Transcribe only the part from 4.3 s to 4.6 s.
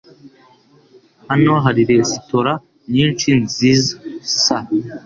s